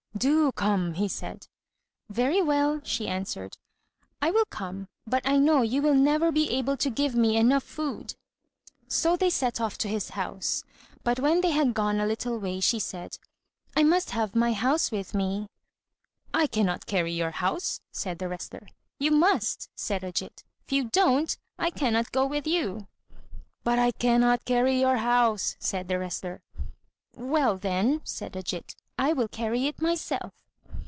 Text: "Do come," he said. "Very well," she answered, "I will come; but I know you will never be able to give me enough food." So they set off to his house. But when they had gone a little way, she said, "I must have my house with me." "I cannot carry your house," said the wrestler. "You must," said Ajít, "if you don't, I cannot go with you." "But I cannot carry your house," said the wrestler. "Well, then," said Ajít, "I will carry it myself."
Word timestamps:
"Do 0.17 0.51
come," 0.51 0.95
he 0.95 1.07
said. 1.07 1.47
"Very 2.07 2.43
well," 2.43 2.79
she 2.83 3.07
answered, 3.07 3.57
"I 4.21 4.29
will 4.29 4.45
come; 4.45 4.87
but 5.07 5.25
I 5.27 5.39
know 5.39 5.63
you 5.63 5.81
will 5.81 5.95
never 5.95 6.31
be 6.31 6.47
able 6.51 6.77
to 6.77 6.91
give 6.91 7.15
me 7.15 7.37
enough 7.37 7.63
food." 7.63 8.13
So 8.87 9.15
they 9.17 9.31
set 9.31 9.59
off 9.59 9.79
to 9.79 9.87
his 9.87 10.09
house. 10.09 10.63
But 11.03 11.19
when 11.19 11.41
they 11.41 11.49
had 11.49 11.73
gone 11.73 11.99
a 11.99 12.05
little 12.05 12.37
way, 12.37 12.59
she 12.59 12.77
said, 12.77 13.17
"I 13.75 13.81
must 13.81 14.11
have 14.11 14.35
my 14.35 14.53
house 14.53 14.91
with 14.91 15.15
me." 15.15 15.47
"I 16.35 16.45
cannot 16.45 16.85
carry 16.85 17.13
your 17.13 17.31
house," 17.31 17.81
said 17.91 18.19
the 18.19 18.27
wrestler. 18.27 18.67
"You 18.99 19.09
must," 19.09 19.69
said 19.73 20.03
Ajít, 20.03 20.43
"if 20.65 20.71
you 20.71 20.83
don't, 20.83 21.35
I 21.57 21.71
cannot 21.71 22.11
go 22.11 22.27
with 22.27 22.45
you." 22.45 22.87
"But 23.63 23.79
I 23.79 23.89
cannot 23.91 24.45
carry 24.45 24.79
your 24.79 24.97
house," 24.97 25.55
said 25.57 25.87
the 25.87 25.97
wrestler. 25.97 26.43
"Well, 27.15 27.57
then," 27.57 28.01
said 28.03 28.33
Ajít, 28.33 28.75
"I 28.99 29.13
will 29.13 29.27
carry 29.29 29.65
it 29.65 29.81
myself." 29.81 30.31